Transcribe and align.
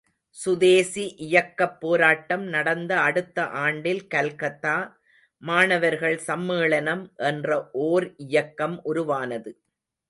சுதேசி 0.37 1.03
இயக்கப் 1.25 1.75
போராட்டம் 1.79 2.45
நடந்த 2.47 2.91
அடுத்த 2.99 3.45
ஆண்டில் 3.65 4.01
கல்கத்தா 4.07 4.75
மாணவர்கள் 5.43 6.17
சம்மேளனம் 6.27 7.03
என்ற 7.29 7.49
ஓர் 7.85 8.07
இயக்கம் 8.27 8.77
உருவானது. 8.83 9.51